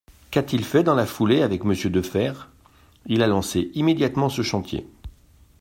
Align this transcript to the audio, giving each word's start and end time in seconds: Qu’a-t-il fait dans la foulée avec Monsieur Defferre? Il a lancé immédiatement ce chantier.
Qu’a-t-il 0.31 0.65
fait 0.65 0.81
dans 0.81 0.95
la 0.95 1.05
foulée 1.05 1.43
avec 1.43 1.63
Monsieur 1.63 1.91
Defferre? 1.91 2.49
Il 3.05 3.21
a 3.21 3.27
lancé 3.27 3.69
immédiatement 3.75 4.29
ce 4.29 4.41
chantier. 4.41 4.87